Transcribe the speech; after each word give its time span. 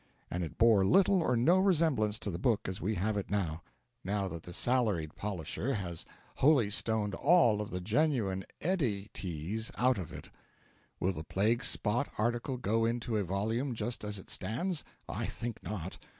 And 0.31 0.43
it 0.43 0.57
bore 0.57 0.83
little 0.83 1.21
or 1.21 1.35
no 1.35 1.59
resemblance 1.59 2.17
to 2.21 2.31
the 2.31 2.39
book 2.39 2.67
as 2.67 2.81
we 2.81 2.95
have 2.95 3.15
it 3.17 3.29
now 3.29 3.61
now 4.03 4.27
that 4.29 4.41
the 4.41 4.51
salaried 4.51 5.15
polisher 5.15 5.75
has 5.75 6.07
holystoned 6.39 7.13
all 7.13 7.61
of 7.61 7.69
the 7.69 7.79
genuine 7.81 8.43
Eddyties 8.61 9.69
out 9.75 9.99
of 9.99 10.11
it. 10.11 10.31
Will 10.99 11.11
the 11.11 11.23
plague 11.23 11.63
spot 11.63 12.09
article 12.17 12.57
go 12.57 12.83
into 12.83 13.15
a 13.15 13.23
volume 13.23 13.75
just 13.75 14.03
as 14.03 14.17
it 14.17 14.31
stands? 14.31 14.83
I 15.07 15.27
think 15.27 15.61
not. 15.61 15.99